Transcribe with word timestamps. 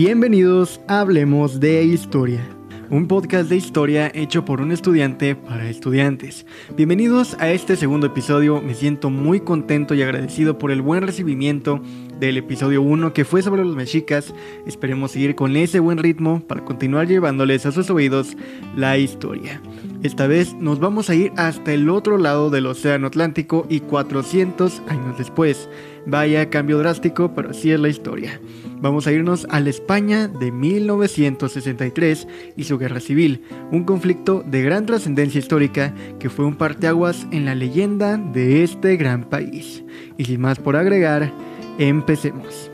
Bienvenidos 0.00 0.80
a 0.86 1.00
Hablemos 1.00 1.58
de 1.58 1.82
Historia, 1.82 2.40
un 2.88 3.08
podcast 3.08 3.50
de 3.50 3.56
historia 3.56 4.12
hecho 4.14 4.44
por 4.44 4.60
un 4.60 4.70
estudiante 4.70 5.34
para 5.34 5.68
estudiantes. 5.68 6.46
Bienvenidos 6.76 7.36
a 7.40 7.50
este 7.50 7.74
segundo 7.74 8.06
episodio, 8.06 8.62
me 8.62 8.76
siento 8.76 9.10
muy 9.10 9.40
contento 9.40 9.94
y 9.94 10.02
agradecido 10.02 10.56
por 10.56 10.70
el 10.70 10.82
buen 10.82 11.02
recibimiento 11.02 11.82
del 12.20 12.36
episodio 12.36 12.80
1 12.80 13.12
que 13.12 13.24
fue 13.24 13.42
sobre 13.42 13.64
los 13.64 13.74
mexicas. 13.74 14.32
Esperemos 14.66 15.10
seguir 15.10 15.34
con 15.34 15.56
ese 15.56 15.80
buen 15.80 15.98
ritmo 15.98 16.46
para 16.46 16.64
continuar 16.64 17.08
llevándoles 17.08 17.66
a 17.66 17.72
sus 17.72 17.90
oídos 17.90 18.36
la 18.76 18.98
historia. 18.98 19.60
Esta 20.00 20.28
vez 20.28 20.54
nos 20.54 20.78
vamos 20.78 21.10
a 21.10 21.16
ir 21.16 21.32
hasta 21.36 21.72
el 21.72 21.88
otro 21.88 22.18
lado 22.18 22.50
del 22.50 22.66
Océano 22.66 23.08
Atlántico 23.08 23.66
y 23.68 23.80
400 23.80 24.82
años 24.86 25.18
después. 25.18 25.68
Vaya 26.06 26.50
cambio 26.50 26.78
drástico, 26.78 27.34
pero 27.34 27.50
así 27.50 27.72
es 27.72 27.80
la 27.80 27.88
historia. 27.88 28.40
Vamos 28.80 29.08
a 29.08 29.12
irnos 29.12 29.44
a 29.50 29.58
la 29.58 29.70
España 29.70 30.28
de 30.28 30.52
1963 30.52 32.28
y 32.56 32.62
su 32.62 32.78
guerra 32.78 33.00
civil, 33.00 33.42
un 33.72 33.82
conflicto 33.82 34.44
de 34.46 34.62
gran 34.62 34.86
trascendencia 34.86 35.40
histórica 35.40 35.92
que 36.20 36.30
fue 36.30 36.44
un 36.44 36.54
parteaguas 36.54 37.26
en 37.32 37.44
la 37.44 37.56
leyenda 37.56 38.18
de 38.18 38.62
este 38.62 38.96
gran 38.96 39.24
país. 39.24 39.82
Y 40.16 40.26
sin 40.26 40.40
más 40.40 40.60
por 40.60 40.76
agregar, 40.76 41.32
empecemos. 41.78 42.70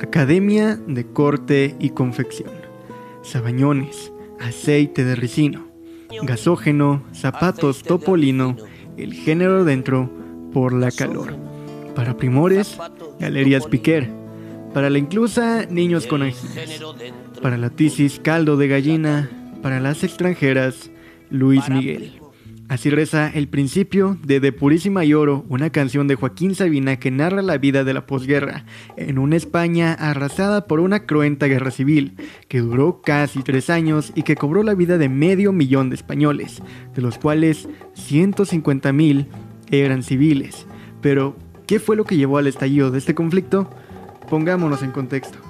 Academia 0.00 0.76
de 0.86 1.04
Corte 1.04 1.74
y 1.80 1.90
Confección. 1.90 2.52
Sabañones, 3.22 4.12
aceite 4.40 5.04
de 5.04 5.14
ricino, 5.14 5.68
gasógeno, 6.22 7.02
zapatos 7.12 7.82
topolino, 7.82 8.56
el 8.96 9.14
género 9.14 9.64
dentro 9.64 10.10
por 10.52 10.72
la 10.72 10.90
calor. 10.90 11.36
Para 11.94 12.16
primores, 12.16 12.78
Galerías 13.18 13.66
Piquer, 13.66 14.10
para 14.72 14.90
la 14.90 14.98
inclusa, 14.98 15.66
niños 15.66 16.06
con 16.06 16.22
anginas. 16.22 16.84
Para 17.42 17.56
la 17.56 17.70
tisis, 17.70 18.20
caldo 18.20 18.56
de 18.56 18.68
gallina. 18.68 19.30
Para 19.62 19.80
las 19.80 20.04
extranjeras, 20.04 20.90
Luis 21.30 21.68
Miguel. 21.68 22.20
Así 22.68 22.90
reza 22.90 23.30
el 23.30 23.48
principio 23.48 24.18
de 24.22 24.40
De 24.40 24.52
Purísima 24.52 25.02
y 25.06 25.14
Oro, 25.14 25.46
una 25.48 25.70
canción 25.70 26.06
de 26.06 26.16
Joaquín 26.16 26.54
Sabina 26.54 26.98
que 26.98 27.10
narra 27.10 27.40
la 27.40 27.56
vida 27.56 27.82
de 27.82 27.94
la 27.94 28.06
posguerra 28.06 28.66
en 28.98 29.18
una 29.18 29.36
España 29.36 29.94
arrasada 29.94 30.66
por 30.66 30.80
una 30.80 31.06
cruenta 31.06 31.46
guerra 31.46 31.70
civil 31.70 32.14
que 32.46 32.60
duró 32.60 33.00
casi 33.00 33.42
tres 33.42 33.70
años 33.70 34.12
y 34.14 34.22
que 34.22 34.36
cobró 34.36 34.62
la 34.62 34.74
vida 34.74 34.98
de 34.98 35.08
medio 35.08 35.50
millón 35.50 35.88
de 35.88 35.96
españoles, 35.96 36.62
de 36.94 37.00
los 37.00 37.16
cuales 37.16 37.70
150 37.94 38.92
mil 38.92 39.28
eran 39.70 40.02
civiles. 40.02 40.66
Pero, 41.00 41.36
¿qué 41.66 41.80
fue 41.80 41.96
lo 41.96 42.04
que 42.04 42.18
llevó 42.18 42.36
al 42.36 42.48
estallido 42.48 42.90
de 42.90 42.98
este 42.98 43.14
conflicto? 43.14 43.70
Pongámonos 44.28 44.82
en 44.82 44.90
contexto. 44.90 45.47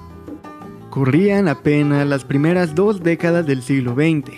Corrían 0.89 1.47
apenas 1.47 2.07
las 2.07 2.25
primeras 2.25 2.73
dos 2.73 3.03
décadas 3.03 3.45
del 3.45 3.61
siglo 3.61 3.93
XX 3.93 4.31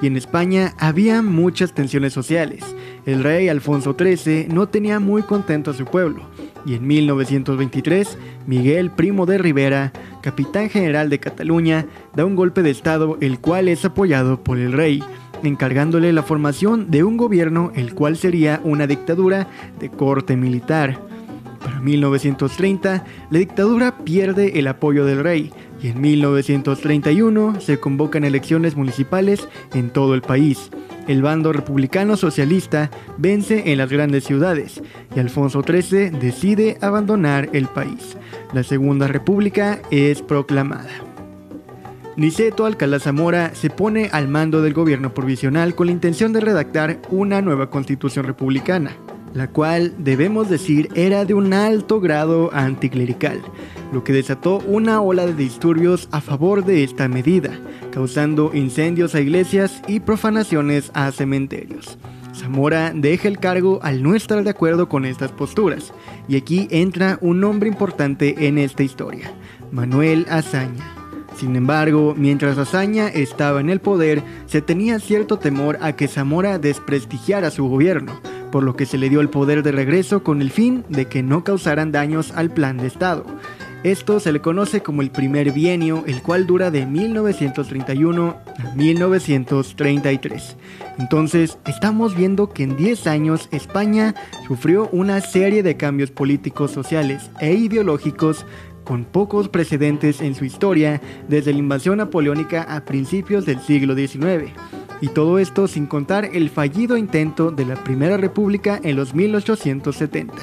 y 0.00 0.06
en 0.06 0.16
España 0.16 0.74
había 0.78 1.20
muchas 1.20 1.74
tensiones 1.74 2.14
sociales. 2.14 2.64
El 3.04 3.22
rey 3.22 3.48
Alfonso 3.48 3.94
XIII 3.98 4.48
no 4.48 4.68
tenía 4.68 5.00
muy 5.00 5.22
contento 5.22 5.70
a 5.70 5.74
su 5.74 5.84
pueblo 5.84 6.22
y 6.64 6.74
en 6.74 6.86
1923 6.86 8.16
Miguel 8.46 8.90
Primo 8.90 9.26
de 9.26 9.36
Rivera, 9.36 9.92
capitán 10.22 10.70
general 10.70 11.10
de 11.10 11.20
Cataluña, 11.20 11.86
da 12.16 12.24
un 12.24 12.36
golpe 12.36 12.62
de 12.62 12.70
estado 12.70 13.18
el 13.20 13.38
cual 13.38 13.68
es 13.68 13.84
apoyado 13.84 14.42
por 14.42 14.58
el 14.58 14.72
rey, 14.72 15.04
encargándole 15.42 16.14
la 16.14 16.22
formación 16.22 16.90
de 16.90 17.04
un 17.04 17.18
gobierno 17.18 17.70
el 17.74 17.94
cual 17.94 18.16
sería 18.16 18.62
una 18.64 18.86
dictadura 18.86 19.46
de 19.78 19.90
corte 19.90 20.36
militar. 20.36 20.98
Para 21.62 21.80
1930, 21.80 23.04
la 23.30 23.38
dictadura 23.38 23.98
pierde 23.98 24.58
el 24.58 24.68
apoyo 24.68 25.04
del 25.04 25.22
rey 25.22 25.52
y 25.82 25.88
en 25.88 26.00
1931 26.00 27.60
se 27.60 27.78
convocan 27.78 28.24
elecciones 28.24 28.76
municipales 28.76 29.48
en 29.74 29.90
todo 29.90 30.14
el 30.14 30.22
país. 30.22 30.70
El 31.06 31.22
bando 31.22 31.52
republicano 31.52 32.16
socialista 32.16 32.90
vence 33.16 33.72
en 33.72 33.78
las 33.78 33.90
grandes 33.90 34.24
ciudades 34.24 34.82
y 35.14 35.20
Alfonso 35.20 35.62
XIII 35.62 36.10
decide 36.10 36.76
abandonar 36.80 37.48
el 37.52 37.66
país. 37.66 38.16
La 38.52 38.62
Segunda 38.62 39.08
República 39.08 39.80
es 39.90 40.20
proclamada. 40.22 40.90
Niceto 42.16 42.66
Alcalá 42.66 42.98
Zamora 42.98 43.54
se 43.54 43.70
pone 43.70 44.10
al 44.12 44.26
mando 44.26 44.60
del 44.60 44.74
gobierno 44.74 45.14
provisional 45.14 45.74
con 45.74 45.86
la 45.86 45.92
intención 45.92 46.32
de 46.32 46.40
redactar 46.40 46.98
una 47.10 47.40
nueva 47.40 47.70
constitución 47.70 48.26
republicana 48.26 48.96
la 49.38 49.46
cual 49.46 49.94
debemos 49.98 50.50
decir 50.50 50.88
era 50.96 51.24
de 51.24 51.32
un 51.32 51.52
alto 51.52 52.00
grado 52.00 52.50
anticlerical, 52.52 53.40
lo 53.92 54.02
que 54.02 54.12
desató 54.12 54.58
una 54.66 55.00
ola 55.00 55.26
de 55.26 55.34
disturbios 55.34 56.08
a 56.10 56.20
favor 56.20 56.64
de 56.64 56.82
esta 56.82 57.06
medida, 57.06 57.52
causando 57.92 58.50
incendios 58.52 59.14
a 59.14 59.20
iglesias 59.20 59.80
y 59.86 60.00
profanaciones 60.00 60.90
a 60.92 61.12
cementerios. 61.12 61.98
Zamora 62.34 62.92
deja 62.92 63.28
el 63.28 63.38
cargo 63.38 63.78
al 63.82 64.02
no 64.02 64.16
estar 64.16 64.42
de 64.42 64.50
acuerdo 64.50 64.88
con 64.88 65.04
estas 65.04 65.30
posturas, 65.30 65.92
y 66.26 66.36
aquí 66.36 66.66
entra 66.72 67.18
un 67.20 67.38
nombre 67.38 67.68
importante 67.68 68.48
en 68.48 68.58
esta 68.58 68.82
historia, 68.82 69.32
Manuel 69.70 70.26
Azaña. 70.28 70.84
Sin 71.36 71.54
embargo, 71.54 72.16
mientras 72.18 72.58
Azaña 72.58 73.06
estaba 73.06 73.60
en 73.60 73.70
el 73.70 73.80
poder, 73.80 74.20
se 74.46 74.62
tenía 74.62 74.98
cierto 74.98 75.38
temor 75.38 75.78
a 75.80 75.92
que 75.92 76.08
Zamora 76.08 76.58
desprestigiara 76.58 77.52
su 77.52 77.68
gobierno, 77.68 78.20
por 78.50 78.62
lo 78.62 78.76
que 78.76 78.86
se 78.86 78.98
le 78.98 79.08
dio 79.08 79.20
el 79.20 79.30
poder 79.30 79.62
de 79.62 79.72
regreso 79.72 80.22
con 80.22 80.42
el 80.42 80.50
fin 80.50 80.84
de 80.88 81.06
que 81.06 81.22
no 81.22 81.44
causaran 81.44 81.92
daños 81.92 82.32
al 82.32 82.50
plan 82.50 82.76
de 82.76 82.86
Estado. 82.86 83.24
Esto 83.84 84.18
se 84.18 84.32
le 84.32 84.40
conoce 84.40 84.82
como 84.82 85.02
el 85.02 85.12
primer 85.12 85.52
bienio, 85.52 86.02
el 86.08 86.20
cual 86.20 86.48
dura 86.48 86.72
de 86.72 86.84
1931 86.84 88.36
a 88.58 88.74
1933. 88.74 90.56
Entonces, 90.98 91.58
estamos 91.64 92.16
viendo 92.16 92.48
que 92.48 92.64
en 92.64 92.76
10 92.76 93.06
años 93.06 93.48
España 93.52 94.16
sufrió 94.48 94.88
una 94.90 95.20
serie 95.20 95.62
de 95.62 95.76
cambios 95.76 96.10
políticos, 96.10 96.72
sociales 96.72 97.30
e 97.40 97.54
ideológicos 97.54 98.44
con 98.82 99.04
pocos 99.04 99.48
precedentes 99.48 100.22
en 100.22 100.34
su 100.34 100.44
historia 100.44 101.00
desde 101.28 101.52
la 101.52 101.58
invasión 101.58 101.98
napoleónica 101.98 102.62
a 102.62 102.84
principios 102.84 103.46
del 103.46 103.60
siglo 103.60 103.94
XIX. 103.94 104.50
Y 105.00 105.08
todo 105.08 105.38
esto 105.38 105.68
sin 105.68 105.86
contar 105.86 106.24
el 106.32 106.50
fallido 106.50 106.96
intento 106.96 107.50
de 107.50 107.64
la 107.64 107.76
Primera 107.84 108.16
República 108.16 108.80
en 108.82 108.96
los 108.96 109.14
1870. 109.14 110.34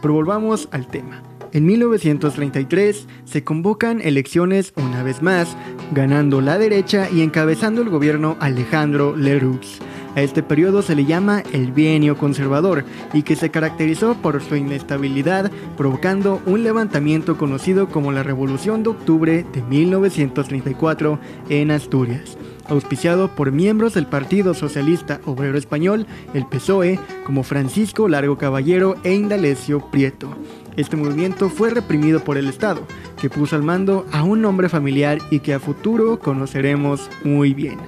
Pero 0.00 0.14
volvamos 0.14 0.68
al 0.70 0.86
tema. 0.86 1.22
En 1.52 1.64
1933 1.64 3.06
se 3.24 3.44
convocan 3.44 4.00
elecciones 4.00 4.72
una 4.76 5.02
vez 5.02 5.22
más, 5.22 5.56
ganando 5.92 6.40
la 6.40 6.58
derecha 6.58 7.08
y 7.10 7.22
encabezando 7.22 7.82
el 7.82 7.88
gobierno 7.88 8.36
Alejandro 8.40 9.16
Leroux. 9.16 9.80
A 10.16 10.22
este 10.22 10.42
periodo 10.42 10.80
se 10.80 10.96
le 10.96 11.04
llama 11.04 11.42
el 11.52 11.72
bienio 11.72 12.16
conservador 12.16 12.84
y 13.12 13.22
que 13.22 13.36
se 13.36 13.50
caracterizó 13.50 14.14
por 14.14 14.42
su 14.42 14.56
inestabilidad, 14.56 15.52
provocando 15.76 16.40
un 16.46 16.64
levantamiento 16.64 17.36
conocido 17.36 17.90
como 17.90 18.12
la 18.12 18.22
Revolución 18.22 18.82
de 18.82 18.88
Octubre 18.88 19.44
de 19.52 19.62
1934 19.62 21.18
en 21.50 21.70
Asturias 21.70 22.38
auspiciado 22.68 23.28
por 23.28 23.52
miembros 23.52 23.94
del 23.94 24.06
Partido 24.06 24.52
Socialista 24.52 25.20
Obrero 25.24 25.56
Español, 25.56 26.04
el 26.34 26.46
PSOE, 26.46 26.98
como 27.24 27.44
Francisco 27.44 28.08
Largo 28.08 28.38
Caballero 28.38 28.96
e 29.04 29.14
Indalecio 29.14 29.88
Prieto. 29.90 30.34
Este 30.76 30.96
movimiento 30.96 31.48
fue 31.48 31.70
reprimido 31.70 32.24
por 32.24 32.38
el 32.38 32.48
Estado, 32.48 32.82
que 33.20 33.30
puso 33.30 33.54
al 33.54 33.62
mando 33.62 34.04
a 34.10 34.24
un 34.24 34.44
hombre 34.44 34.68
familiar 34.68 35.18
y 35.30 35.38
que 35.38 35.54
a 35.54 35.60
futuro 35.60 36.18
conoceremos 36.18 37.08
muy 37.22 37.54
bien, 37.54 37.78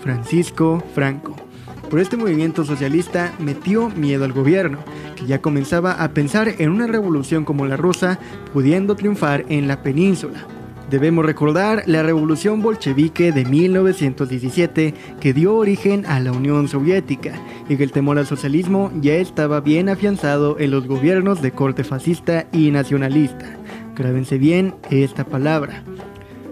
Francisco 0.00 0.84
Franco. 0.94 1.47
Por 1.90 2.00
este 2.00 2.18
movimiento 2.18 2.66
socialista 2.66 3.32
metió 3.38 3.88
miedo 3.88 4.26
al 4.26 4.32
gobierno, 4.32 4.78
que 5.16 5.24
ya 5.24 5.40
comenzaba 5.40 5.92
a 5.92 6.10
pensar 6.10 6.54
en 6.58 6.70
una 6.70 6.86
revolución 6.86 7.46
como 7.46 7.66
la 7.66 7.78
rusa, 7.78 8.18
pudiendo 8.52 8.94
triunfar 8.94 9.46
en 9.48 9.68
la 9.68 9.82
península. 9.82 10.46
Debemos 10.90 11.24
recordar 11.24 11.82
la 11.86 12.02
revolución 12.02 12.62
bolchevique 12.62 13.32
de 13.32 13.44
1917 13.44 14.94
que 15.20 15.32
dio 15.32 15.54
origen 15.54 16.04
a 16.06 16.20
la 16.20 16.32
Unión 16.32 16.68
Soviética 16.68 17.34
y 17.68 17.76
que 17.76 17.84
el 17.84 17.92
temor 17.92 18.18
al 18.18 18.26
socialismo 18.26 18.90
ya 19.00 19.14
estaba 19.14 19.60
bien 19.60 19.88
afianzado 19.88 20.58
en 20.58 20.70
los 20.70 20.86
gobiernos 20.86 21.40
de 21.40 21.52
corte 21.52 21.84
fascista 21.84 22.46
y 22.52 22.70
nacionalista. 22.70 23.56
Grábense 23.94 24.38
bien 24.38 24.74
esta 24.90 25.24
palabra. 25.24 25.82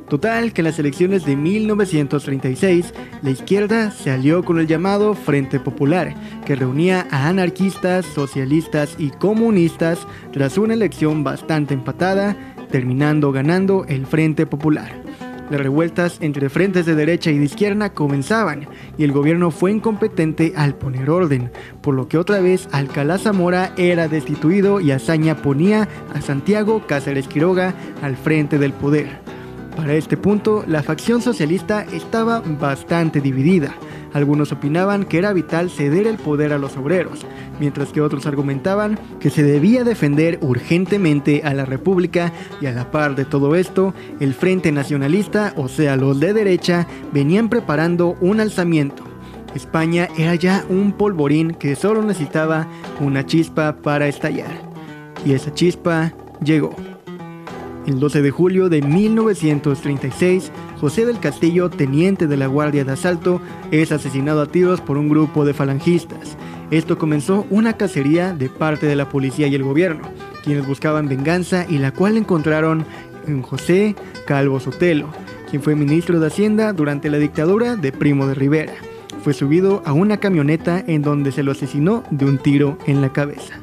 Total 0.09 0.53
que 0.53 0.61
en 0.61 0.67
las 0.67 0.79
elecciones 0.79 1.25
de 1.25 1.35
1936 1.35 2.95
la 3.23 3.31
izquierda 3.31 3.91
se 3.91 4.13
alió 4.13 4.45
con 4.45 4.61
el 4.61 4.69
llamado 4.69 5.15
Frente 5.15 5.59
Popular, 5.59 6.15
que 6.45 6.55
reunía 6.55 7.09
a 7.11 7.29
anarquistas, 7.29 8.07
socialistas 8.07 8.95
y 8.99 9.11
comunistas 9.11 10.07
tras 10.33 10.59
una 10.59 10.75
elección 10.75 11.25
bastante 11.25 11.75
empatada 11.75 12.37
terminando 12.71 13.33
ganando 13.33 13.85
el 13.89 14.07
Frente 14.07 14.47
Popular. 14.47 15.03
Las 15.51 15.61
revueltas 15.61 16.19
entre 16.21 16.49
frentes 16.49 16.87
de 16.87 16.97
derecha 16.97 17.31
y 17.31 17.39
de 17.39 17.45
izquierda 17.45 17.93
comenzaban 17.93 18.67
y 18.99 19.05
el 19.05 19.13
gobierno 19.13 19.53
fue 19.53 19.71
incompetente 19.71 20.53
al 20.57 20.75
poner 20.75 21.09
orden, 21.09 21.53
por 21.83 21.95
lo 21.95 22.09
que 22.09 22.19
otra 22.19 22.41
vez 22.41 22.69
Alcalá 22.73 23.19
Zamora 23.19 23.73
era 23.77 24.09
destituido 24.09 24.81
y 24.81 24.91
Azaña 24.91 25.37
ponía 25.37 25.89
a 26.13 26.21
Santiago 26.21 26.85
Cáceres 26.87 27.29
Quiroga 27.29 27.75
al 28.03 28.17
frente 28.17 28.59
del 28.59 28.73
poder. 28.73 29.36
Para 29.77 29.93
este 29.93 30.17
punto, 30.17 30.65
la 30.67 30.83
facción 30.83 31.21
socialista 31.21 31.85
estaba 31.93 32.41
bastante 32.41 33.21
dividida. 33.21 33.75
Algunos 34.15 34.51
opinaban 34.51 35.05
que 35.05 35.19
era 35.19 35.35
vital 35.35 35.69
ceder 35.69 36.07
el 36.07 36.17
poder 36.17 36.55
a 36.55 36.59
los 36.59 36.79
obreros, 36.79 37.27
mientras 37.61 37.93
que 37.93 38.01
otros 38.01 38.25
argumentaban 38.25 38.99
que 39.21 39.29
se 39.29 39.43
debía 39.43 39.85
defender 39.85 40.39
urgentemente 40.41 41.43
a 41.45 41.53
la 41.53 41.67
República 41.67 42.33
y 42.63 42.67
a 42.67 42.73
la 42.73 42.91
par 42.91 43.15
de 43.15 43.27
todo 43.27 43.55
esto, 43.55 43.93
el 44.19 44.33
Frente 44.33 44.73
Nacionalista, 44.73 45.53
o 45.57 45.69
sea 45.69 45.97
los 45.97 46.19
de 46.21 46.33
derecha, 46.33 46.87
venían 47.13 47.51
preparando 47.51 48.17
un 48.23 48.41
alzamiento. 48.41 49.05
España 49.55 50.09
era 50.17 50.35
ya 50.35 50.65
un 50.71 50.93
polvorín 50.93 51.53
que 51.53 51.77
solo 51.77 52.03
necesitaba 52.03 52.67
una 53.01 53.27
chispa 53.27 53.77
para 53.77 54.09
estallar. 54.09 54.71
Y 55.25 55.33
esa 55.33 55.53
chispa 55.53 56.13
llegó. 56.43 56.75
El 57.87 58.01
12 58.01 58.21
de 58.21 58.31
julio 58.33 58.69
de 58.69 58.83
1936, 58.83 60.51
José 60.81 61.07
del 61.07 61.21
Castillo, 61.21 61.71
teniente 61.71 62.27
de 62.27 62.37
la 62.37 62.49
Guardia 62.49 62.85
de 62.85 62.93
Asalto, 62.93 63.41
es 63.71 63.93
asesinado 63.93 64.43
a 64.43 64.47
tiros 64.47 64.81
por 64.81 64.99
un 64.99 65.09
grupo 65.09 65.45
de 65.45 65.55
falangistas. 65.55 66.37
Esto 66.73 66.99
comenzó 66.99 67.47
una 67.49 67.75
cacería 67.75 68.33
de 68.33 68.49
parte 68.49 68.87
de 68.87 68.97
la 68.97 69.09
policía 69.09 69.47
y 69.47 69.55
el 69.55 69.63
gobierno, 69.63 70.03
quienes 70.43 70.67
buscaban 70.67 71.09
venganza 71.09 71.65
y 71.69 71.79
la 71.79 71.93
cual 71.93 72.17
encontraron 72.17 72.85
en 73.29 73.43
José 73.43 73.95
Calvo 74.27 74.59
Sotelo, 74.59 75.09
quien 75.49 75.63
fue 75.63 75.77
ministro 75.77 76.19
de 76.19 76.27
Hacienda 76.27 76.73
durante 76.73 77.09
la 77.09 77.19
dictadura 77.19 77.77
de 77.77 77.93
Primo 77.93 78.27
de 78.27 78.35
Rivera. 78.35 78.75
Fue 79.23 79.33
subido 79.33 79.83
a 79.85 79.93
una 79.93 80.17
camioneta 80.17 80.83
en 80.89 81.03
donde 81.03 81.31
se 81.31 81.45
lo 81.45 81.53
asesinó 81.53 82.03
de 82.11 82.25
un 82.25 82.39
tiro 82.39 82.79
en 82.87 83.01
la 83.01 83.13
cabeza. 83.13 83.61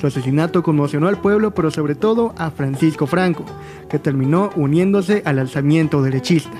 Su 0.00 0.06
asesinato 0.06 0.62
conmocionó 0.62 1.08
al 1.08 1.20
pueblo, 1.20 1.50
pero 1.50 1.70
sobre 1.70 1.94
todo 1.94 2.32
a 2.38 2.50
Francisco 2.50 3.06
Franco, 3.06 3.44
que 3.90 3.98
terminó 3.98 4.48
uniéndose 4.56 5.22
al 5.26 5.38
alzamiento 5.38 6.02
derechista. 6.02 6.56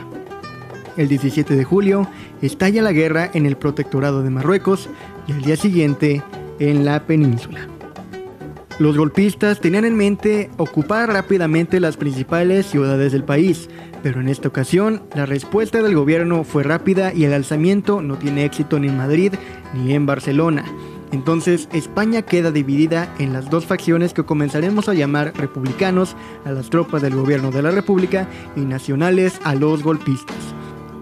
El 0.99 1.09
17 1.09 1.57
de 1.57 1.65
julio 1.65 2.07
estalla 2.43 2.83
la 2.83 2.93
guerra 2.93 3.31
en 3.33 3.47
el 3.47 3.57
protectorado 3.57 4.23
de 4.23 4.29
Marruecos 4.29 4.91
y 5.27 5.33
al 5.33 5.41
día 5.41 5.57
siguiente 5.57 6.23
en 6.59 6.85
la 6.85 7.07
península. 7.07 7.61
Los 8.79 8.99
golpistas 8.99 9.61
tenían 9.61 9.87
en 9.87 9.97
mente 9.97 10.51
ocupar 10.59 11.11
rápidamente 11.11 11.81
las 11.81 11.97
principales 11.97 12.67
ciudades 12.67 13.13
del 13.13 13.25
país, 13.25 13.71
pero 14.03 14.21
en 14.21 14.29
esta 14.29 14.49
ocasión 14.49 15.03
la 15.15 15.25
respuesta 15.25 15.83
del 15.83 15.95
gobierno 15.95 16.45
fue 16.45 16.63
rápida 16.63 17.15
y 17.15 17.25
el 17.25 17.33
alzamiento 17.33 18.03
no 18.03 18.17
tiene 18.17 18.45
éxito 18.45 18.79
ni 18.79 18.89
en 18.89 18.99
Madrid 18.99 19.33
ni 19.73 19.95
en 19.95 20.05
Barcelona. 20.05 20.65
Entonces 21.13 21.69
España 21.73 22.23
queda 22.23 22.51
dividida 22.51 23.13
en 23.19 23.33
las 23.33 23.51
dos 23.51 23.67
facciones 23.67 24.15
que 24.15 24.25
comenzaremos 24.25 24.89
a 24.89 24.95
llamar 24.95 25.33
republicanos 25.37 26.17
a 26.45 26.53
las 26.53 26.71
tropas 26.71 27.03
del 27.03 27.15
gobierno 27.15 27.51
de 27.51 27.63
la 27.63 27.71
República 27.71 28.29
y 28.57 28.61
nacionales 28.61 29.41
a 29.45 29.55
los 29.55 29.83
golpistas. 29.83 30.37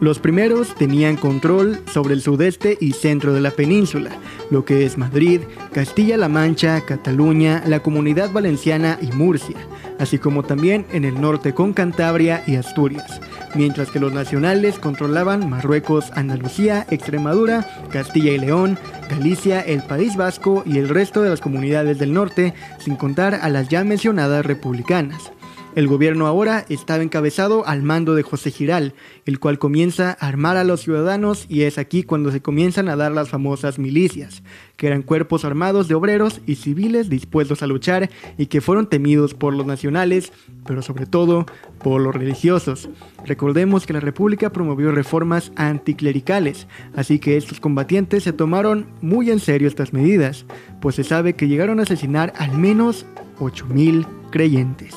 Los 0.00 0.20
primeros 0.20 0.75
tenían 0.76 1.16
control 1.16 1.81
sobre 1.93 2.14
el 2.14 2.22
sudeste 2.22 2.78
y 2.81 2.93
centro 2.93 3.32
de 3.32 3.40
la 3.40 3.50
península, 3.50 4.12
lo 4.49 4.64
que 4.64 4.87
es 4.87 4.96
Madrid, 4.96 5.40
Castilla-La 5.72 6.28
Mancha, 6.28 6.81
Cataluña, 6.82 7.64
la 7.66 7.82
Comunidad 7.82 8.31
Valenciana 8.31 8.96
y 9.02 9.10
Murcia, 9.10 9.56
así 9.99 10.19
como 10.19 10.44
también 10.44 10.87
en 10.93 11.05
el 11.05 11.20
norte 11.20 11.52
con 11.52 11.72
Cantabria 11.72 12.44
y 12.46 12.55
Asturias 12.55 13.20
mientras 13.55 13.91
que 13.91 14.00
los 14.00 14.12
nacionales 14.12 14.79
controlaban 14.79 15.49
Marruecos, 15.49 16.11
Andalucía, 16.15 16.87
Extremadura, 16.91 17.67
Castilla 17.91 18.33
y 18.33 18.39
León, 18.39 18.79
Galicia, 19.09 19.61
el 19.61 19.83
País 19.83 20.17
Vasco 20.17 20.62
y 20.67 20.79
el 20.79 20.89
resto 20.89 21.23
de 21.23 21.31
las 21.31 21.41
comunidades 21.41 21.99
del 21.99 22.12
norte, 22.12 22.55
sin 22.79 22.97
contar 22.97 23.35
a 23.35 23.49
las 23.49 23.69
ya 23.69 23.85
mencionadas 23.85 24.45
republicanas. 24.45 25.33
El 25.79 25.87
gobierno 25.87 26.27
ahora 26.27 26.67
estaba 26.71 27.05
encabezado 27.05 27.65
al 27.65 27.85
mando 27.85 28.17
de 28.17 28.25
José 28.25 28.51
Giral, 28.51 28.95
el 29.27 29.39
cual 29.39 29.61
comienza 29.61 30.11
a 30.19 30.27
armar 30.27 30.57
a 30.57 30.65
los 30.65 30.81
ciudadanos 30.81 31.47
y 31.49 31.63
es 31.63 31.79
aquí 31.79 32.03
cuando 32.03 32.33
se 32.33 32.43
comienzan 32.43 32.89
a 32.89 32.97
dar 32.97 33.13
las 33.13 33.29
famosas 33.29 33.79
milicias, 33.79 34.43
que 34.77 34.89
eran 34.89 35.03
cuerpos 35.03 35.45
armados 35.45 35.87
de 35.87 35.95
obreros 35.95 36.41
y 36.47 36.57
civiles 36.57 37.09
dispuestos 37.09 37.63
a 37.63 37.69
luchar 37.69 38.11
y 38.37 38.47
que 38.47 38.61
fueron 38.61 38.89
temidos 38.89 39.35
por 39.35 39.55
los 39.55 39.67
nacionales, 39.67 40.33
pero 40.67 40.83
sobre 40.83 41.07
todo 41.07 41.47
por 41.81 42.01
los 42.01 42.13
religiosos. 42.13 42.89
Recordemos 43.25 43.87
que 43.87 43.93
la 43.93 44.01
República 44.01 44.51
promovió 44.51 44.91
reformas 44.91 45.53
anticlericales, 45.55 46.67
así 46.97 47.21
que 47.21 47.37
estos 47.37 47.61
combatientes 47.61 48.25
se 48.25 48.33
tomaron 48.33 48.87
muy 49.01 49.31
en 49.31 49.39
serio 49.39 49.69
estas 49.69 49.93
medidas, 49.93 50.45
pues 50.81 50.97
se 50.97 51.05
sabe 51.05 51.35
que 51.37 51.47
llegaron 51.47 51.79
a 51.79 51.85
asesinar 51.85 52.33
al 52.37 52.59
menos 52.59 53.07
8.000 53.39 54.09
creyentes. 54.33 54.97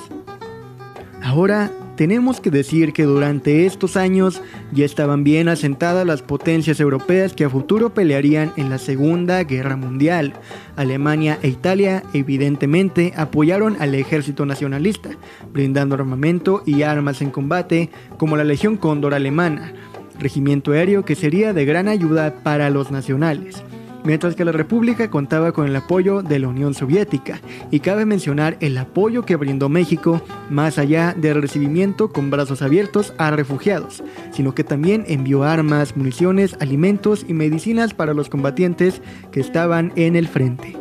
Ahora 1.24 1.72
tenemos 1.96 2.42
que 2.42 2.50
decir 2.50 2.94
que 2.94 3.04
durante 3.04 3.66
estos 3.68 3.96
años 3.96 4.42
ya 4.72 4.86
estaban 4.86 5.24
bien 5.24 5.50
asentadas 5.50 6.06
las 6.06 6.24
potencias 6.24 6.80
europeas 6.80 7.34
que 7.34 7.46
a 7.46 7.50
futuro 7.50 7.94
pelearían 7.94 8.52
en 8.58 8.72
la 8.72 8.80
Segunda 8.80 9.44
Guerra 9.44 9.76
Mundial. 9.76 10.34
Alemania 10.76 11.38
e 11.44 11.50
Italia 11.50 12.04
evidentemente 12.14 13.14
apoyaron 13.16 13.78
al 13.80 13.94
ejército 13.94 14.48
nacionalista, 14.48 15.12
brindando 15.54 15.94
armamento 15.94 16.64
y 16.66 16.82
armas 16.82 17.22
en 17.22 17.30
combate 17.30 17.92
como 18.18 18.36
la 18.36 18.44
Legión 18.44 18.78
Cóndor 18.78 19.14
alemana, 19.14 19.74
regimiento 20.18 20.72
aéreo 20.72 21.06
que 21.06 21.16
sería 21.16 21.54
de 21.54 21.66
gran 21.66 21.88
ayuda 21.88 22.34
para 22.44 22.72
los 22.72 22.90
nacionales 22.90 23.64
mientras 24.04 24.36
que 24.36 24.46
la 24.46 24.52
República 24.52 25.10
contaba 25.10 25.52
con 25.52 25.68
el 25.68 25.76
apoyo 25.76 26.22
de 26.22 26.40
la 26.40 26.48
Unión 26.48 26.74
Soviética, 26.74 27.40
y 27.70 27.80
cabe 27.80 28.06
mencionar 28.06 28.58
el 28.60 28.78
apoyo 28.78 29.26
que 29.26 29.36
brindó 29.36 29.70
México 29.70 30.22
más 30.50 30.78
allá 30.78 31.14
del 31.18 31.42
recibimiento 31.42 32.12
con 32.12 32.30
brazos 32.30 32.62
abiertos 32.62 33.14
a 33.18 33.32
refugiados, 33.32 34.04
sino 34.32 34.54
que 34.54 34.64
también 34.64 35.06
envió 35.08 35.44
armas, 35.44 35.96
municiones, 35.96 36.56
alimentos 36.60 37.26
y 37.28 37.34
medicinas 37.34 37.94
para 37.94 38.14
los 38.14 38.30
combatientes 38.30 39.02
que 39.32 39.40
estaban 39.40 39.92
en 39.96 40.16
el 40.16 40.28
frente. 40.28 40.76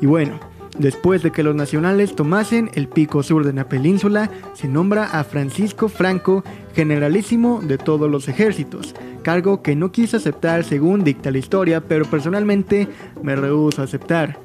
Y 0.00 0.06
bueno, 0.06 0.38
Después 0.78 1.22
de 1.22 1.32
que 1.32 1.42
los 1.42 1.54
nacionales 1.54 2.14
tomasen 2.14 2.70
el 2.74 2.86
pico 2.86 3.22
sur 3.22 3.46
de 3.46 3.54
la 3.54 3.66
península, 3.66 4.30
se 4.52 4.68
nombra 4.68 5.04
a 5.04 5.24
Francisco 5.24 5.88
Franco 5.88 6.44
generalísimo 6.74 7.62
de 7.62 7.78
todos 7.78 8.10
los 8.10 8.28
ejércitos, 8.28 8.94
cargo 9.26 9.60
que 9.60 9.74
no 9.74 9.90
quise 9.90 10.18
aceptar 10.18 10.62
según 10.62 11.02
dicta 11.02 11.32
la 11.32 11.38
historia, 11.38 11.80
pero 11.80 12.04
personalmente 12.04 12.86
me 13.24 13.34
rehuso 13.34 13.82
a 13.82 13.86
aceptar. 13.86 14.38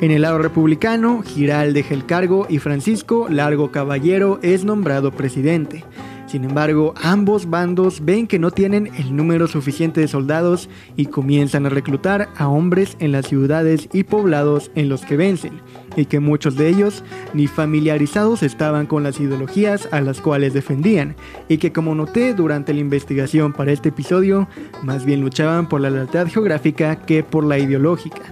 En 0.00 0.10
el 0.10 0.22
lado 0.22 0.38
republicano, 0.38 1.20
Giral 1.22 1.74
deja 1.74 1.92
el 1.92 2.06
cargo 2.06 2.46
y 2.48 2.60
Francisco 2.60 3.26
Largo 3.28 3.70
Caballero 3.70 4.38
es 4.40 4.64
nombrado 4.64 5.12
presidente. 5.12 5.84
Sin 6.30 6.44
embargo, 6.44 6.94
ambos 7.02 7.50
bandos 7.50 8.04
ven 8.04 8.28
que 8.28 8.38
no 8.38 8.52
tienen 8.52 8.88
el 8.96 9.16
número 9.16 9.48
suficiente 9.48 10.00
de 10.00 10.06
soldados 10.06 10.68
y 10.94 11.06
comienzan 11.06 11.66
a 11.66 11.70
reclutar 11.70 12.28
a 12.36 12.46
hombres 12.46 12.96
en 13.00 13.10
las 13.10 13.26
ciudades 13.26 13.88
y 13.92 14.04
poblados 14.04 14.70
en 14.76 14.88
los 14.88 15.04
que 15.04 15.16
vencen, 15.16 15.60
y 15.96 16.04
que 16.04 16.20
muchos 16.20 16.54
de 16.54 16.68
ellos 16.68 17.02
ni 17.34 17.48
familiarizados 17.48 18.44
estaban 18.44 18.86
con 18.86 19.02
las 19.02 19.18
ideologías 19.18 19.88
a 19.90 20.00
las 20.02 20.20
cuales 20.20 20.54
defendían, 20.54 21.16
y 21.48 21.58
que 21.58 21.72
como 21.72 21.96
noté 21.96 22.32
durante 22.32 22.74
la 22.74 22.78
investigación 22.78 23.52
para 23.52 23.72
este 23.72 23.88
episodio, 23.88 24.46
más 24.84 25.04
bien 25.04 25.22
luchaban 25.22 25.68
por 25.68 25.80
la 25.80 25.90
lealtad 25.90 26.28
geográfica 26.28 26.94
que 26.94 27.24
por 27.24 27.42
la 27.42 27.58
ideológica. 27.58 28.22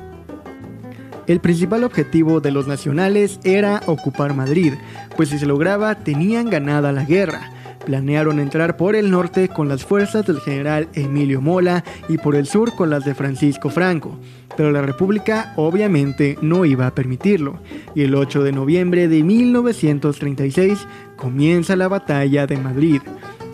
El 1.27 1.41
principal 1.41 1.83
objetivo 1.83 2.41
de 2.41 2.53
los 2.53 2.69
nacionales 2.69 3.41
era 3.43 3.83
ocupar 3.87 4.35
Madrid, 4.35 4.75
pues 5.17 5.31
si 5.31 5.39
se 5.41 5.47
lograba 5.47 5.97
tenían 5.97 6.49
ganada 6.49 6.93
la 6.93 7.05
guerra, 7.05 7.51
planearon 7.89 8.39
entrar 8.39 8.77
por 8.77 8.95
el 8.95 9.11
norte 9.11 9.49
con 9.49 9.67
las 9.67 9.83
fuerzas 9.83 10.27
del 10.27 10.41
general 10.41 10.91
Emilio 10.93 11.41
Mola 11.41 11.83
y 12.07 12.19
por 12.19 12.37
el 12.37 12.45
sur 12.45 12.77
con 12.77 12.91
las 12.91 13.07
de 13.07 13.15
Francisco 13.15 13.71
Franco, 13.71 14.19
pero 14.59 14.71
la 14.71 14.83
República 14.83 15.55
obviamente 15.57 16.37
no 16.43 16.67
iba 16.67 16.87
a 16.87 16.95
permitirlo, 16.95 17.61
y 17.95 18.03
el 18.03 18.15
8 18.15 18.43
de 18.43 18.53
noviembre 18.53 19.09
de 19.09 19.23
1936 19.23 20.87
comienza 21.17 21.77
la 21.77 21.89
batalla 21.89 22.47
de 22.47 22.59
Madrid. 22.59 23.01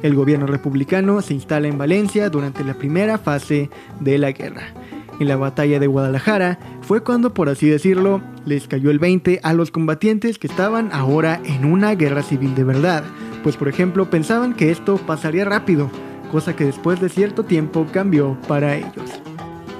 El 0.02 0.16
gobierno 0.16 0.48
republicano 0.48 1.22
se 1.22 1.34
instala 1.34 1.68
en 1.68 1.78
Valencia 1.78 2.28
durante 2.28 2.64
la 2.64 2.74
primera 2.74 3.18
fase 3.18 3.70
de 4.00 4.18
la 4.18 4.32
guerra. 4.32 4.74
En 5.20 5.28
la 5.28 5.36
batalla 5.36 5.78
de 5.78 5.86
Guadalajara 5.86 6.58
fue 6.82 7.04
cuando, 7.04 7.34
por 7.34 7.48
así 7.48 7.68
decirlo, 7.68 8.20
les 8.46 8.66
cayó 8.66 8.90
el 8.90 8.98
20 8.98 9.38
a 9.44 9.52
los 9.52 9.70
combatientes 9.70 10.40
que 10.40 10.48
estaban 10.48 10.90
ahora 10.92 11.40
en 11.44 11.64
una 11.64 11.94
guerra 11.94 12.24
civil 12.24 12.56
de 12.56 12.64
verdad, 12.64 13.04
pues 13.44 13.56
por 13.58 13.68
ejemplo 13.68 14.08
pensaban 14.08 14.54
que 14.54 14.70
esto 14.70 14.96
pasaría 14.96 15.44
rápido, 15.44 15.90
cosa 16.32 16.56
que 16.56 16.64
después 16.64 17.00
de 17.00 17.10
cierto 17.10 17.44
tiempo 17.44 17.86
cambió 17.92 18.38
para 18.48 18.74
ellos. 18.74 19.20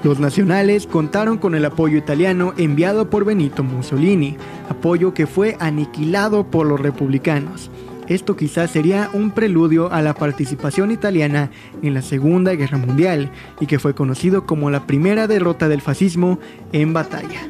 Los 0.03 0.19
nacionales 0.19 0.85
contaron 0.85 1.39
con 1.39 1.55
el 1.55 1.65
apoyo 1.65 1.97
italiano 1.97 2.53
enviado 2.57 3.09
por 3.09 3.25
Benito 3.25 3.63
Mussolini, 3.63 4.37
apoyo 4.69 5.15
que 5.15 5.25
fue 5.25 5.57
aniquilado 5.59 6.45
por 6.51 6.67
los 6.67 6.79
republicanos. 6.79 7.71
Esto 8.07 8.35
quizás 8.35 8.69
sería 8.69 9.09
un 9.13 9.31
preludio 9.31 9.91
a 9.91 10.03
la 10.03 10.13
participación 10.13 10.91
italiana 10.91 11.49
en 11.81 11.95
la 11.95 12.03
Segunda 12.03 12.53
Guerra 12.53 12.77
Mundial 12.77 13.31
y 13.59 13.65
que 13.65 13.79
fue 13.79 13.95
conocido 13.95 14.45
como 14.45 14.69
la 14.69 14.85
primera 14.85 15.25
derrota 15.25 15.67
del 15.67 15.81
fascismo 15.81 16.37
en 16.71 16.93
batalla. 16.93 17.41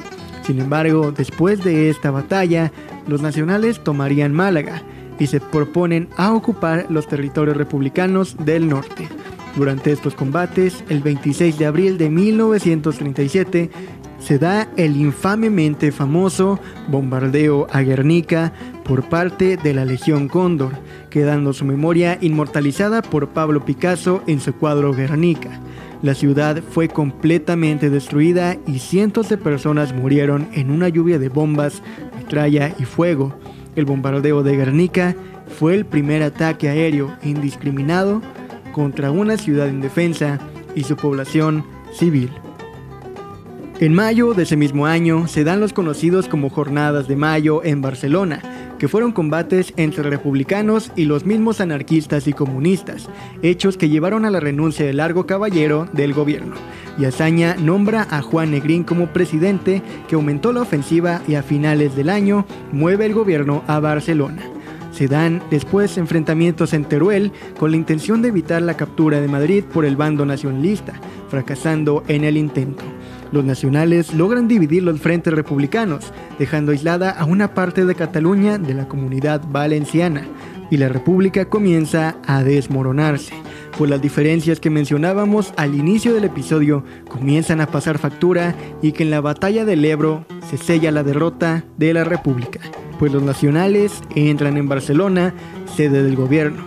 Sin 0.44 0.62
embargo, 0.62 1.12
después 1.12 1.62
de 1.62 1.90
esta 1.90 2.10
batalla, 2.10 2.72
los 3.06 3.22
nacionales 3.22 3.84
tomarían 3.84 4.32
Málaga, 4.32 4.82
y 5.20 5.28
se 5.28 5.40
proponen 5.40 6.10
a 6.18 6.34
ocupar 6.34 6.86
los 6.90 7.08
territorios 7.08 7.58
republicanos 7.58 8.36
del 8.46 8.68
norte. 8.68 9.08
Durante 9.56 9.92
estos 9.92 10.16
combates, 10.16 10.84
el 10.90 11.02
26 11.02 11.58
de 11.58 11.66
abril 11.66 11.98
de 11.98 12.10
1937, 12.10 13.70
se 14.20 14.40
da 14.40 14.68
el 14.76 14.98
infamemente 14.98 15.92
famoso 15.92 16.60
bombardeo 16.88 17.68
a 17.72 17.82
Guernica 17.82 18.54
por 18.84 19.08
parte 19.08 19.56
de 19.56 19.74
la 19.74 19.86
Legión 19.86 20.28
Cóndor, 20.28 20.72
quedando 21.10 21.54
su 21.54 21.64
memoria 21.64 22.18
inmortalizada 22.22 23.02
por 23.02 23.30
Pablo 23.30 23.64
Picasso 23.64 24.24
en 24.26 24.42
su 24.42 24.54
cuadro 24.54 24.94
Guernica. 24.94 25.62
La 26.02 26.16
ciudad 26.16 26.62
fue 26.72 26.88
completamente 26.88 27.90
destruida 27.90 28.58
y 28.68 28.80
cientos 28.80 29.30
de 29.30 29.38
personas 29.38 29.94
murieron 29.94 30.48
en 30.54 30.72
una 30.72 30.90
lluvia 30.90 31.20
de 31.20 31.30
bombas, 31.30 31.82
metralla 32.18 32.74
y 32.78 32.86
fuego. 32.86 33.34
El 33.76 33.86
bombardeo 33.86 34.44
de 34.44 34.56
Guernica 34.56 35.16
fue 35.60 35.76
el 35.76 35.86
primer 35.86 36.24
ataque 36.24 36.70
aéreo 36.70 37.16
indiscriminado 37.24 38.22
contra 38.72 39.12
una 39.12 39.38
ciudad 39.38 39.68
indefensa 39.68 40.40
y 40.76 40.84
su 40.84 40.96
población 40.96 41.66
civil. 41.94 42.32
En 43.80 43.94
mayo 43.94 44.34
de 44.34 44.44
ese 44.44 44.56
mismo 44.56 44.86
año 44.86 45.28
se 45.28 45.44
dan 45.44 45.60
los 45.60 45.74
conocidos 45.74 46.30
como 46.30 46.50
Jornadas 46.50 47.08
de 47.08 47.18
Mayo 47.18 47.62
en 47.64 47.82
Barcelona, 47.82 48.42
que 48.80 48.88
fueron 48.88 49.12
combates 49.12 49.74
entre 49.78 50.10
republicanos 50.10 50.92
y 50.96 51.06
los 51.06 51.26
mismos 51.26 51.62
anarquistas 51.62 52.28
y 52.28 52.34
comunistas, 52.34 53.10
hechos 53.42 53.78
que 53.78 53.90
llevaron 53.90 54.26
a 54.26 54.30
la 54.30 54.40
renuncia 54.40 54.86
de 54.86 54.94
Largo 54.94 55.26
Caballero 55.26 55.88
del 55.94 56.14
gobierno. 56.14 56.56
Y 56.98 57.06
Azaña 57.06 57.56
nombra 57.56 58.08
a 58.10 58.22
Juan 58.22 58.52
Negrín 58.52 58.84
como 58.84 59.08
presidente, 59.08 59.82
que 60.08 60.16
aumentó 60.16 60.54
la 60.54 60.62
ofensiva 60.62 61.22
y 61.28 61.36
a 61.36 61.44
finales 61.44 61.96
del 61.96 62.10
año 62.10 62.46
mueve 62.72 63.06
el 63.06 63.14
gobierno 63.14 63.64
a 63.68 63.80
Barcelona. 63.80 64.42
Se 64.92 65.10
dan 65.10 65.44
después 65.52 65.98
enfrentamientos 65.98 66.74
en 66.74 66.86
Teruel 66.86 67.34
con 67.60 67.72
la 67.72 67.78
intención 67.78 68.22
de 68.22 68.30
evitar 68.30 68.62
la 68.62 68.78
captura 68.78 69.20
de 69.20 69.28
Madrid 69.28 69.64
por 69.66 69.84
el 69.84 69.98
bando 69.98 70.26
nacionalista, 70.26 70.94
fracasando 71.28 72.04
en 72.08 72.24
el 72.24 72.38
intento. 72.38 72.86
Los 73.36 73.44
nacionales 73.44 74.14
logran 74.14 74.48
dividir 74.48 74.84
los 74.84 75.02
frentes 75.02 75.34
republicanos, 75.34 76.14
dejando 76.40 76.72
aislada 76.72 77.10
a 77.10 77.26
una 77.26 77.54
parte 77.54 77.86
de 77.86 77.94
Cataluña 77.94 78.58
de 78.58 78.74
la 78.74 78.88
comunidad 78.88 79.42
valenciana, 79.50 80.26
y 80.72 80.78
la 80.78 80.88
república 80.88 81.44
comienza 81.50 82.16
a 82.26 82.46
desmoronarse, 82.46 83.34
pues 83.78 83.92
las 83.92 84.02
diferencias 84.02 84.62
que 84.62 84.70
mencionábamos 84.70 85.54
al 85.58 85.76
inicio 85.76 86.14
del 86.14 86.24
episodio 86.24 86.86
comienzan 87.10 87.60
a 87.60 87.68
pasar 87.68 87.98
factura 87.98 88.56
y 88.82 88.94
que 88.94 89.04
en 89.04 89.12
la 89.12 89.20
batalla 89.20 89.66
del 89.66 89.84
Ebro 89.84 90.26
se 90.50 90.56
sella 90.56 90.90
la 90.94 91.04
derrota 91.04 91.66
de 91.76 91.94
la 91.94 92.06
república 92.06 92.62
pues 92.98 93.12
los 93.12 93.24
nacionales 93.24 94.02
entran 94.16 94.56
en 94.56 94.70
Barcelona, 94.70 95.34
sede 95.76 96.04
del 96.04 96.16
gobierno, 96.16 96.64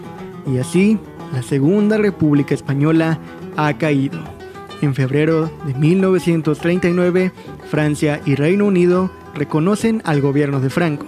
y 0.46 0.58
así 0.58 0.98
la 1.32 1.42
Segunda 1.42 1.96
República 1.96 2.54
Española 2.54 3.18
ha 3.56 3.72
caído. 3.78 4.37
En 4.80 4.94
febrero 4.94 5.50
de 5.66 5.74
1939, 5.74 7.32
Francia 7.70 8.20
y 8.24 8.34
Reino 8.34 8.66
Unido 8.66 9.10
reconocen 9.34 10.02
al 10.04 10.20
gobierno 10.20 10.60
de 10.60 10.70
Franco. 10.70 11.06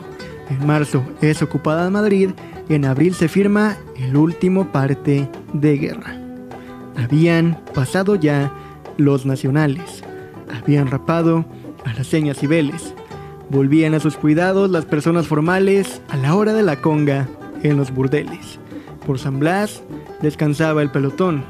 En 0.48 0.66
marzo 0.66 1.04
es 1.20 1.42
ocupada 1.42 1.88
Madrid 1.90 2.30
y 2.68 2.74
en 2.74 2.84
abril 2.84 3.14
se 3.14 3.28
firma 3.28 3.76
el 3.96 4.16
último 4.16 4.72
parte 4.72 5.28
de 5.52 5.76
guerra. 5.78 6.16
Habían 6.96 7.60
pasado 7.74 8.16
ya 8.16 8.52
los 8.96 9.24
nacionales, 9.26 10.02
habían 10.52 10.88
rapado 10.88 11.44
a 11.84 11.94
las 11.94 12.08
señas 12.08 12.38
cibeles, 12.38 12.94
Volvían 13.50 13.94
a 13.94 14.00
sus 14.00 14.16
cuidados 14.16 14.70
las 14.70 14.84
personas 14.84 15.26
formales 15.26 16.00
a 16.08 16.16
la 16.16 16.36
hora 16.36 16.52
de 16.52 16.62
la 16.62 16.80
conga 16.80 17.28
en 17.64 17.76
los 17.76 17.92
burdeles. 17.92 18.60
Por 19.04 19.18
San 19.18 19.40
Blas 19.40 19.82
descansaba 20.22 20.82
el 20.82 20.92
pelotón. 20.92 21.44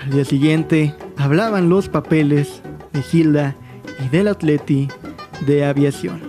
Al 0.00 0.10
día 0.10 0.24
siguiente 0.24 0.94
hablaban 1.20 1.68
los 1.68 1.88
papeles 1.88 2.62
de 2.92 3.02
Gilda 3.02 3.54
y 4.04 4.08
del 4.08 4.28
atleti 4.28 4.88
de 5.46 5.66
aviación. 5.66 6.20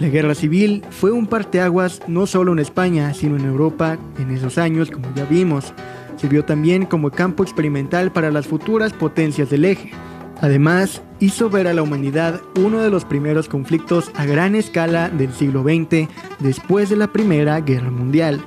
La 0.00 0.08
guerra 0.08 0.34
civil 0.34 0.82
fue 0.90 1.12
un 1.12 1.26
parteaguas 1.26 2.02
no 2.06 2.26
solo 2.26 2.52
en 2.52 2.58
España, 2.58 3.14
sino 3.14 3.36
en 3.36 3.44
Europa 3.44 3.96
en 4.18 4.30
esos 4.30 4.58
años, 4.58 4.90
como 4.90 5.06
ya 5.14 5.24
vimos. 5.24 5.72
Sirvió 6.16 6.44
también 6.44 6.84
como 6.84 7.10
campo 7.10 7.44
experimental 7.44 8.12
para 8.12 8.30
las 8.30 8.46
futuras 8.46 8.92
potencias 8.92 9.50
del 9.50 9.64
eje. 9.64 9.92
Además, 10.40 11.00
hizo 11.20 11.48
ver 11.48 11.66
a 11.66 11.72
la 11.72 11.82
humanidad 11.82 12.40
uno 12.56 12.80
de 12.80 12.90
los 12.90 13.04
primeros 13.04 13.48
conflictos 13.48 14.10
a 14.16 14.26
gran 14.26 14.54
escala 14.54 15.08
del 15.08 15.32
siglo 15.32 15.62
XX 15.62 16.08
después 16.40 16.90
de 16.90 16.96
la 16.96 17.06
Primera 17.06 17.60
Guerra 17.60 17.90
Mundial. 17.90 18.42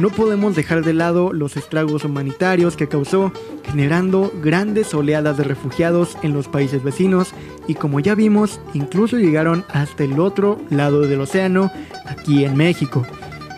No 0.00 0.08
podemos 0.08 0.56
dejar 0.56 0.82
de 0.82 0.94
lado 0.94 1.30
los 1.30 1.58
estragos 1.58 2.06
humanitarios 2.06 2.74
que 2.74 2.88
causó, 2.88 3.34
generando 3.66 4.32
grandes 4.42 4.94
oleadas 4.94 5.36
de 5.36 5.44
refugiados 5.44 6.16
en 6.22 6.32
los 6.32 6.48
países 6.48 6.82
vecinos 6.82 7.34
y 7.68 7.74
como 7.74 8.00
ya 8.00 8.14
vimos, 8.14 8.62
incluso 8.72 9.18
llegaron 9.18 9.62
hasta 9.68 10.04
el 10.04 10.18
otro 10.18 10.58
lado 10.70 11.02
del 11.02 11.20
océano, 11.20 11.70
aquí 12.06 12.46
en 12.46 12.56
México. 12.56 13.04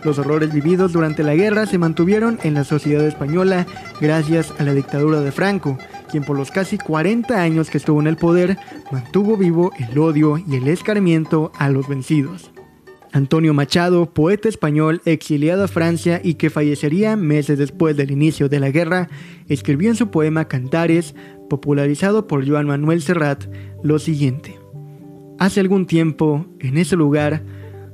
Los 0.02 0.18
horrores 0.18 0.52
vividos 0.52 0.92
durante 0.92 1.22
la 1.22 1.36
guerra 1.36 1.64
se 1.66 1.78
mantuvieron 1.78 2.40
en 2.42 2.54
la 2.54 2.64
sociedad 2.64 3.06
española 3.06 3.64
gracias 4.00 4.52
a 4.58 4.64
la 4.64 4.74
dictadura 4.74 5.20
de 5.20 5.30
Franco, 5.30 5.78
quien 6.10 6.24
por 6.24 6.36
los 6.36 6.50
casi 6.50 6.76
40 6.76 7.40
años 7.40 7.70
que 7.70 7.78
estuvo 7.78 8.00
en 8.00 8.08
el 8.08 8.16
poder 8.16 8.58
mantuvo 8.90 9.36
vivo 9.36 9.70
el 9.78 9.96
odio 9.96 10.38
y 10.38 10.56
el 10.56 10.66
escarmiento 10.66 11.52
a 11.56 11.68
los 11.68 11.86
vencidos. 11.86 12.50
Antonio 13.12 13.54
Machado, 13.54 14.12
poeta 14.12 14.48
español 14.48 15.02
exiliado 15.04 15.64
a 15.64 15.68
Francia 15.68 16.20
y 16.22 16.34
que 16.34 16.50
fallecería 16.50 17.16
meses 17.16 17.58
después 17.58 17.96
del 17.96 18.10
inicio 18.10 18.48
de 18.48 18.60
la 18.60 18.70
guerra, 18.70 19.08
escribió 19.48 19.90
en 19.90 19.96
su 19.96 20.10
poema 20.10 20.48
Cantares, 20.48 21.14
popularizado 21.48 22.26
por 22.26 22.48
Joan 22.48 22.66
Manuel 22.66 23.02
Serrat, 23.02 23.44
lo 23.82 23.98
siguiente. 23.98 24.58
Hace 25.38 25.60
algún 25.60 25.86
tiempo, 25.86 26.46
en 26.60 26.78
ese 26.78 26.96
lugar, 26.96 27.42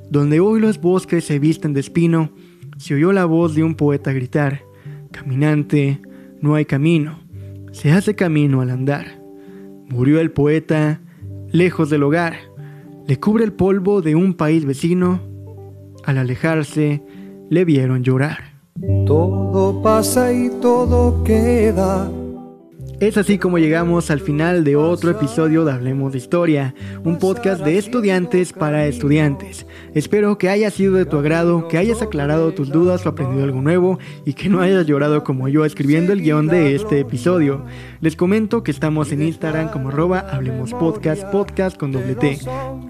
donde 0.09 0.39
hoy 0.39 0.59
los 0.59 0.79
bosques 0.79 1.25
se 1.25 1.39
visten 1.39 1.73
de 1.73 1.81
espino, 1.81 2.31
se 2.77 2.95
oyó 2.95 3.11
la 3.11 3.25
voz 3.25 3.55
de 3.55 3.63
un 3.63 3.75
poeta 3.75 4.13
gritar, 4.13 4.63
Caminante, 5.11 6.01
no 6.39 6.55
hay 6.55 6.65
camino 6.65 7.29
se 7.71 7.91
hace 7.91 8.15
camino 8.15 8.61
al 8.61 8.69
andar. 8.69 9.21
Murió 9.87 10.19
el 10.19 10.31
poeta 10.31 11.01
lejos 11.51 11.89
del 11.89 12.03
hogar, 12.03 12.35
le 13.09 13.19
cubre 13.19 13.43
el 13.43 13.53
polvo 13.53 14.03
de 14.03 14.13
un 14.13 14.35
país 14.35 14.65
vecino, 14.65 15.19
al 16.03 16.19
alejarse 16.19 17.01
le 17.49 17.65
vieron 17.65 18.03
llorar. 18.03 18.37
Todo 19.07 19.81
pasa 19.81 20.31
y 20.31 20.51
todo 20.61 21.23
queda 21.23 22.07
es 22.99 23.17
así 23.17 23.37
como 23.37 23.59
llegamos 23.59 24.11
al 24.11 24.19
final 24.19 24.65
de 24.65 24.75
otro 24.75 25.11
episodio 25.11 25.63
de 25.63 25.71
Hablemos 25.71 26.11
de 26.11 26.17
Historia, 26.17 26.75
un 27.05 27.17
podcast 27.17 27.63
de 27.63 27.77
estudiantes 27.77 28.51
para 28.51 28.87
estudiantes. 28.87 29.65
Espero 29.93 30.37
que 30.37 30.49
haya 30.49 30.69
sido 30.69 30.95
de 30.95 31.05
tu 31.05 31.17
agrado, 31.17 31.69
que 31.69 31.77
hayas 31.77 32.01
aclarado 32.01 32.53
tus 32.53 32.69
dudas 32.69 33.05
o 33.05 33.09
aprendido 33.09 33.45
algo 33.45 33.61
nuevo 33.61 33.99
y 34.25 34.33
que 34.33 34.49
no 34.49 34.59
hayas 34.59 34.85
llorado 34.85 35.23
como 35.23 35.47
yo 35.47 35.63
escribiendo 35.63 36.11
el 36.11 36.21
guion 36.21 36.47
de 36.47 36.75
este 36.75 36.99
episodio. 36.99 37.63
Les 38.01 38.17
comento 38.17 38.63
que 38.63 38.71
estamos 38.71 39.13
en 39.13 39.21
Instagram 39.21 39.71
como 39.71 39.89
arroba 39.89 40.19
Hablemos 40.19 40.71
Podcast, 40.71 41.23
podcast 41.31 41.77
con 41.77 41.93
doble 41.93 42.15
T. 42.15 42.39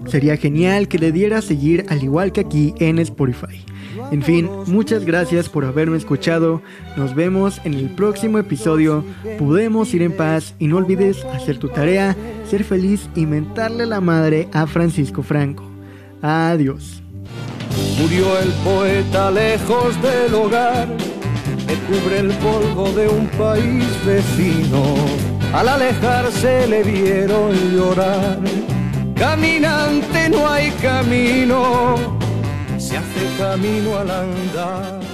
Sería 0.06 0.36
genial 0.36 0.88
que 0.88 0.98
le 0.98 1.12
dieras 1.12 1.44
seguir 1.44 1.86
al 1.88 2.02
igual 2.02 2.32
que 2.32 2.40
aquí 2.40 2.74
en 2.78 2.98
Spotify. 2.98 3.64
En 4.10 4.22
fin, 4.22 4.48
muchas 4.66 5.04
gracias 5.04 5.48
por 5.48 5.64
haberme 5.64 5.96
escuchado. 5.96 6.62
Nos 6.96 7.14
vemos 7.14 7.60
en 7.64 7.74
el 7.74 7.90
próximo 7.90 8.38
episodio. 8.38 9.04
Podemos 9.38 9.92
ir 9.94 9.99
en 10.02 10.12
paz 10.12 10.54
y 10.58 10.66
no 10.66 10.76
olvides 10.76 11.24
hacer 11.24 11.58
tu 11.58 11.68
tarea, 11.68 12.16
ser 12.48 12.64
feliz 12.64 13.08
y 13.14 13.26
mentarle 13.26 13.86
la 13.86 14.00
madre 14.00 14.48
a 14.52 14.66
Francisco 14.66 15.22
Franco. 15.22 15.64
Adiós. 16.22 17.02
Murió 18.00 18.38
el 18.38 18.48
poeta 18.64 19.30
lejos 19.30 20.00
del 20.02 20.34
hogar, 20.34 20.88
que 21.66 21.74
cubre 21.74 22.18
el 22.18 22.30
polvo 22.34 22.90
de 22.92 23.08
un 23.08 23.26
país 23.28 23.84
vecino. 24.04 24.82
Al 25.52 25.68
alejarse 25.68 26.66
le 26.66 26.82
vieron 26.82 27.52
llorar. 27.72 28.38
Caminante 29.14 30.28
no 30.30 30.48
hay 30.48 30.70
camino 30.82 32.20
se 32.80 32.96
hace 32.96 33.36
camino 33.38 33.98
al 33.98 34.10
andar. 34.10 35.09